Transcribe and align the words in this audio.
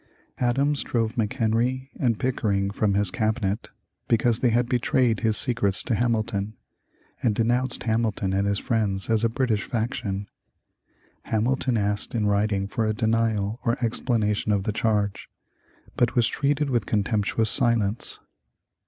Adams 0.39 0.81
drove 0.81 1.13
McHenry 1.13 1.89
and 1.99 2.17
Pickering 2.19 2.71
from 2.71 2.95
his 2.95 3.11
cabinet 3.11 3.69
because 4.07 4.39
they 4.39 4.49
had 4.49 4.67
betrayed 4.67 5.19
his 5.19 5.37
secrets 5.37 5.83
to 5.83 5.93
Hamilton, 5.93 6.55
and 7.21 7.35
denounced 7.35 7.83
Hamilton 7.83 8.33
and 8.33 8.47
his 8.47 8.57
friends 8.57 9.11
as 9.11 9.23
a 9.23 9.29
British 9.29 9.61
faction. 9.63 10.27
Hamilton 11.25 11.77
asked 11.77 12.15
in 12.15 12.25
writing 12.25 12.65
for 12.65 12.83
a 12.87 12.93
denial 12.95 13.59
or 13.63 13.77
explanation 13.79 14.51
of 14.51 14.63
the 14.63 14.73
charge, 14.73 15.29
but 15.97 16.15
was 16.15 16.27
treated 16.27 16.71
with 16.71 16.87
contemptuous 16.87 17.51
silence. 17.51 18.19